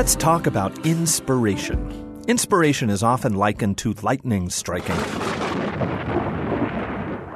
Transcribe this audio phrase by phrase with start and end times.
[0.00, 2.22] Let's talk about inspiration.
[2.26, 4.96] Inspiration is often likened to lightning striking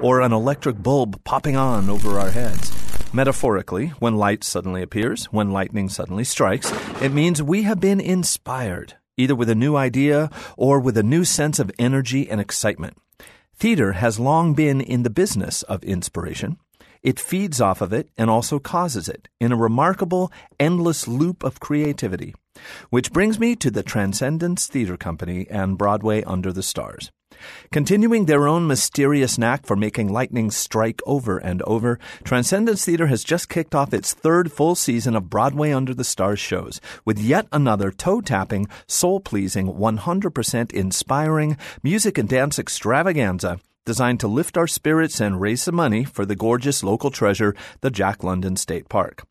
[0.00, 2.72] or an electric bulb popping on over our heads.
[3.12, 6.72] Metaphorically, when light suddenly appears, when lightning suddenly strikes,
[7.02, 11.22] it means we have been inspired, either with a new idea or with a new
[11.22, 12.96] sense of energy and excitement.
[13.54, 16.56] Theater has long been in the business of inspiration.
[17.04, 21.60] It feeds off of it and also causes it in a remarkable, endless loop of
[21.60, 22.34] creativity.
[22.88, 27.12] Which brings me to the Transcendence Theater Company and Broadway Under the Stars.
[27.70, 33.22] Continuing their own mysterious knack for making lightning strike over and over, Transcendence Theater has
[33.22, 37.46] just kicked off its third full season of Broadway Under the Stars shows with yet
[37.52, 44.66] another toe tapping, soul pleasing, 100% inspiring music and dance extravaganza designed to lift our
[44.66, 49.26] spirits and raise some money for the gorgeous local treasure, the Jack London State Park.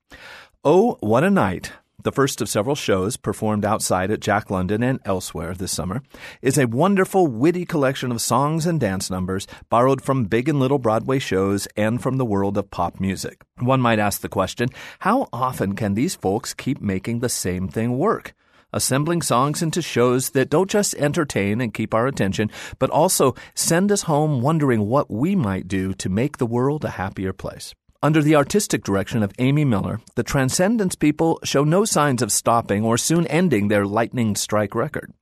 [0.63, 1.71] Oh, what a night!
[2.03, 6.01] the first of several shows performed outside at Jack London and elsewhere this summer,
[6.41, 10.79] is a wonderful, witty collection of songs and dance numbers borrowed from big and little
[10.79, 13.41] Broadway shows and from the world of pop music.
[13.59, 17.97] One might ask the question how often can these folks keep making the same thing
[17.97, 18.33] work?
[18.73, 23.91] Assembling songs into shows that don't just entertain and keep our attention, but also send
[23.91, 27.73] us home wondering what we might do to make the world a happier place.
[28.03, 32.83] Under the artistic direction of Amy Miller, the Transcendence people show no signs of stopping
[32.83, 35.13] or soon ending their lightning strike record.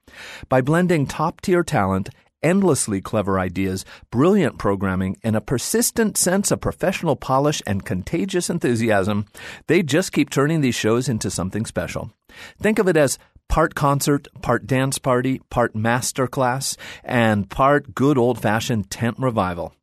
[0.49, 2.09] By blending top tier talent,
[2.41, 9.25] endlessly clever ideas, brilliant programming, and a persistent sense of professional polish and contagious enthusiasm,
[9.67, 12.11] they just keep turning these shows into something special.
[12.59, 13.19] Think of it as
[13.51, 19.75] part concert, part dance party, part master class, and part good old fashioned tent revival.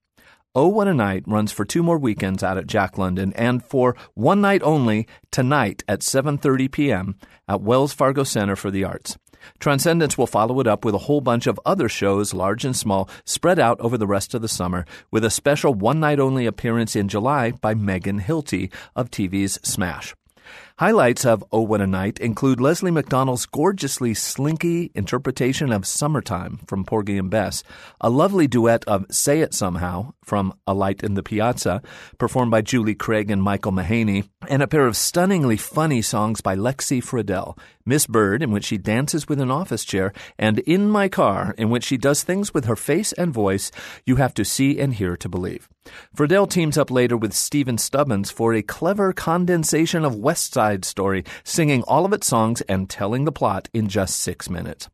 [0.54, 3.94] Oh What a Night runs for two more weekends out at Jack London and for
[4.14, 7.16] one night only tonight at 7:30 p.m.
[7.46, 9.18] at Wells Fargo Center for the Arts.
[9.60, 13.06] Transcendence will follow it up with a whole bunch of other shows, large and small,
[13.26, 16.96] spread out over the rest of the summer, with a special one night only appearance
[16.96, 20.14] in July by Megan Hilty of TV's Smash.
[20.78, 26.84] Highlights of Oh What a Night include Leslie McDonald's gorgeously slinky interpretation of Summertime from
[26.84, 27.64] Porgy and Bess,
[28.00, 31.82] a lovely duet of Say It Somehow from A Light in the Piazza,
[32.16, 36.54] performed by Julie Craig and Michael Mahaney, and a pair of stunningly funny songs by
[36.54, 41.08] Lexi Fridell, Miss Byrd, in which she dances with an office chair, and In My
[41.08, 43.72] Car, in which she does things with her face and voice
[44.06, 45.68] you have to see and hear to believe.
[46.14, 51.24] Fridell teams up later with Stephen Stubbins for a clever condensation of West Side Story,
[51.44, 54.90] singing all of its songs and telling the plot in just six minutes.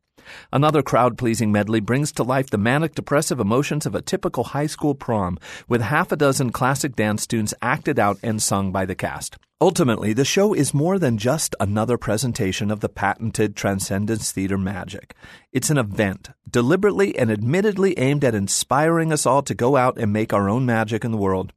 [0.53, 4.67] Another crowd pleasing medley brings to life the manic depressive emotions of a typical high
[4.67, 5.37] school prom,
[5.67, 9.35] with half a dozen classic dance tunes acted out and sung by the cast.
[9.59, 15.13] Ultimately, the show is more than just another presentation of the patented Transcendence Theater magic.
[15.51, 20.13] It's an event, deliberately and admittedly aimed at inspiring us all to go out and
[20.13, 21.51] make our own magic in the world.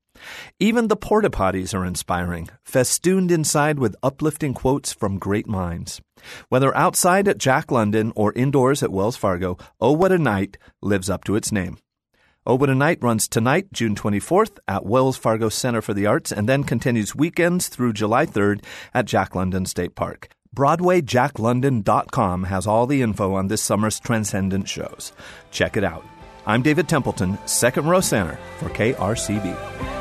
[0.58, 6.00] Even the porta potties are inspiring, festooned inside with uplifting quotes from great minds.
[6.48, 11.08] Whether outside at Jack London or indoors at Wells Fargo, Oh What a Night lives
[11.08, 11.78] up to its name.
[12.46, 16.32] Oh What a Night runs tonight, June 24th, at Wells Fargo Center for the Arts,
[16.32, 18.64] and then continues weekends through July 3rd
[18.94, 20.28] at Jack London State Park.
[20.56, 25.12] BroadwayJackLondon.com has all the info on this summer's Transcendent shows.
[25.50, 26.04] Check it out.
[26.46, 29.97] I'm David Templeton, second row center for KRCB.